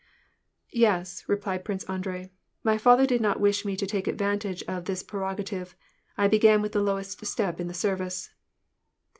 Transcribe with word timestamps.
"Yes," 0.73 1.23
replied 1.29 1.63
Prince 1.63 1.83
Andrei. 1.83 2.31
"My 2.63 2.75
father 2.79 3.05
did 3.05 3.21
not 3.21 3.39
wish 3.39 3.63
me 3.63 3.75
to 3.75 3.85
take 3.85 4.07
advantage 4.07 4.63
of 4.63 4.85
this 4.85 5.03
prerogative: 5.03 5.75
I 6.17 6.27
began 6.27 6.63
with 6.63 6.71
the 6.71 6.81
lowest 6.81 7.23
step 7.23 7.59
in 7.59 7.67
the 7.67 7.75
service." 7.75 8.31